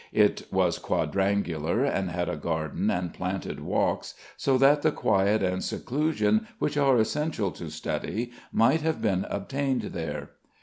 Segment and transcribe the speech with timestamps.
[0.13, 5.63] It was quadrangular, and had a garden and planted walks, so that the quiet and
[5.63, 10.31] seclusion which are essential to study might have been obtained there.